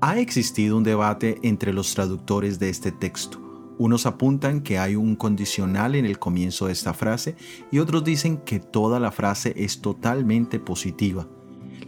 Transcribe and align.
Ha 0.00 0.20
existido 0.20 0.76
un 0.76 0.84
debate 0.84 1.40
entre 1.42 1.72
los 1.72 1.92
traductores 1.92 2.60
de 2.60 2.68
este 2.68 2.92
texto. 2.92 3.40
Unos 3.78 4.06
apuntan 4.06 4.60
que 4.60 4.78
hay 4.78 4.94
un 4.94 5.16
condicional 5.16 5.96
en 5.96 6.04
el 6.04 6.20
comienzo 6.20 6.66
de 6.66 6.72
esta 6.72 6.94
frase 6.94 7.34
y 7.72 7.80
otros 7.80 8.04
dicen 8.04 8.36
que 8.36 8.60
toda 8.60 9.00
la 9.00 9.10
frase 9.10 9.54
es 9.56 9.80
totalmente 9.80 10.60
positiva. 10.60 11.26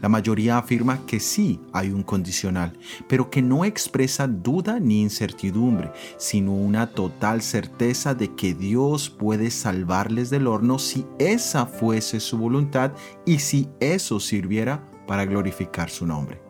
La 0.01 0.09
mayoría 0.09 0.59
afirma 0.59 1.07
que 1.07 1.21
sí 1.21 1.61
hay 1.73 1.91
un 1.91 2.03
condicional, 2.03 2.77
pero 3.09 3.31
que 3.31 3.43
no 3.43 3.65
expresa 3.65 4.27
duda 4.27 4.80
ni 4.80 5.02
incertidumbre, 5.02 5.92
sino 6.16 6.52
una 6.52 6.88
total 6.88 7.42
certeza 7.42 8.14
de 8.14 8.34
que 8.34 8.54
Dios 8.54 9.08
puede 9.08 9.52
salvarles 9.52 10.30
del 10.30 10.48
horno 10.48 10.80
si 10.80 11.06
esa 11.20 11.64
fuese 11.64 12.18
su 12.18 12.38
voluntad 12.38 12.90
y 13.24 13.38
si 13.38 13.68
eso 13.79 14.18
sirviera 14.18 14.84
para 15.06 15.27
glorificar 15.27 15.90
su 15.90 16.06
nombre. 16.06 16.50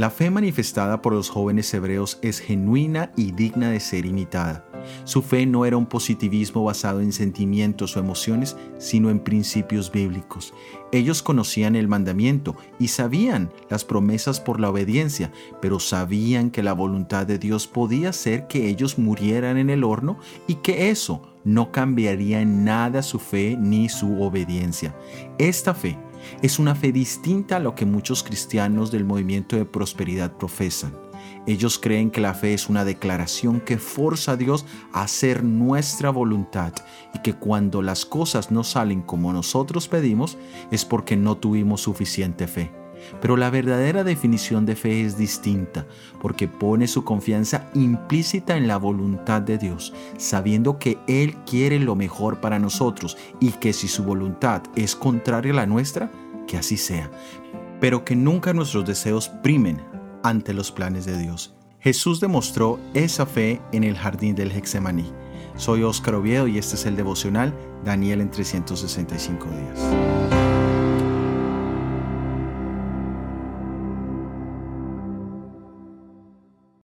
La 0.00 0.08
fe 0.08 0.30
manifestada 0.30 1.02
por 1.02 1.12
los 1.12 1.28
jóvenes 1.28 1.74
hebreos 1.74 2.18
es 2.22 2.38
genuina 2.38 3.12
y 3.18 3.32
digna 3.32 3.68
de 3.68 3.80
ser 3.80 4.06
imitada. 4.06 4.64
Su 5.04 5.20
fe 5.20 5.44
no 5.44 5.66
era 5.66 5.76
un 5.76 5.84
positivismo 5.84 6.64
basado 6.64 7.02
en 7.02 7.12
sentimientos 7.12 7.94
o 7.94 8.00
emociones, 8.00 8.56
sino 8.78 9.10
en 9.10 9.20
principios 9.20 9.92
bíblicos. 9.92 10.54
Ellos 10.90 11.22
conocían 11.22 11.76
el 11.76 11.86
mandamiento 11.86 12.56
y 12.78 12.88
sabían 12.88 13.52
las 13.68 13.84
promesas 13.84 14.40
por 14.40 14.58
la 14.58 14.70
obediencia, 14.70 15.32
pero 15.60 15.78
sabían 15.78 16.50
que 16.50 16.62
la 16.62 16.72
voluntad 16.72 17.26
de 17.26 17.38
Dios 17.38 17.66
podía 17.66 18.14
ser 18.14 18.46
que 18.46 18.70
ellos 18.70 18.98
murieran 18.98 19.58
en 19.58 19.68
el 19.68 19.84
horno 19.84 20.18
y 20.46 20.54
que 20.54 20.88
eso 20.88 21.29
no 21.44 21.72
cambiaría 21.72 22.40
en 22.40 22.64
nada 22.64 23.02
su 23.02 23.18
fe 23.18 23.56
ni 23.58 23.88
su 23.88 24.22
obediencia. 24.22 24.94
Esta 25.38 25.74
fe 25.74 25.98
es 26.42 26.58
una 26.58 26.74
fe 26.74 26.92
distinta 26.92 27.56
a 27.56 27.60
lo 27.60 27.74
que 27.74 27.86
muchos 27.86 28.22
cristianos 28.22 28.90
del 28.90 29.04
movimiento 29.04 29.56
de 29.56 29.64
prosperidad 29.64 30.36
profesan. 30.36 30.92
Ellos 31.46 31.78
creen 31.78 32.10
que 32.10 32.20
la 32.20 32.34
fe 32.34 32.54
es 32.54 32.68
una 32.68 32.84
declaración 32.84 33.60
que 33.60 33.78
forza 33.78 34.32
a 34.32 34.36
Dios 34.36 34.66
a 34.92 35.02
hacer 35.02 35.42
nuestra 35.42 36.10
voluntad 36.10 36.72
y 37.14 37.20
que 37.20 37.34
cuando 37.34 37.82
las 37.82 38.04
cosas 38.04 38.50
no 38.50 38.62
salen 38.62 39.02
como 39.02 39.32
nosotros 39.32 39.88
pedimos 39.88 40.36
es 40.70 40.84
porque 40.84 41.16
no 41.16 41.38
tuvimos 41.38 41.80
suficiente 41.80 42.46
fe. 42.46 42.79
Pero 43.20 43.36
la 43.36 43.50
verdadera 43.50 44.04
definición 44.04 44.66
de 44.66 44.76
fe 44.76 45.04
es 45.04 45.16
distinta, 45.16 45.86
porque 46.20 46.48
pone 46.48 46.86
su 46.86 47.04
confianza 47.04 47.70
implícita 47.74 48.56
en 48.56 48.68
la 48.68 48.76
voluntad 48.76 49.42
de 49.42 49.58
Dios, 49.58 49.92
sabiendo 50.16 50.78
que 50.78 50.98
Él 51.06 51.36
quiere 51.46 51.78
lo 51.78 51.96
mejor 51.96 52.40
para 52.40 52.58
nosotros 52.58 53.16
y 53.40 53.52
que 53.52 53.72
si 53.72 53.88
su 53.88 54.04
voluntad 54.04 54.62
es 54.76 54.96
contraria 54.96 55.52
a 55.52 55.56
la 55.56 55.66
nuestra, 55.66 56.10
que 56.46 56.56
así 56.56 56.76
sea, 56.76 57.10
pero 57.80 58.04
que 58.04 58.16
nunca 58.16 58.52
nuestros 58.52 58.84
deseos 58.84 59.28
primen 59.28 59.80
ante 60.22 60.52
los 60.52 60.70
planes 60.70 61.06
de 61.06 61.16
Dios. 61.16 61.54
Jesús 61.80 62.20
demostró 62.20 62.78
esa 62.92 63.24
fe 63.24 63.60
en 63.72 63.84
el 63.84 63.96
jardín 63.96 64.34
del 64.34 64.52
Hexemaní. 64.52 65.10
Soy 65.56 65.82
Óscar 65.82 66.14
Oviedo 66.14 66.46
y 66.46 66.58
este 66.58 66.74
es 66.74 66.86
el 66.86 66.96
devocional 66.96 67.54
Daniel 67.84 68.20
en 68.20 68.30
365 68.30 69.46
días. 69.46 70.19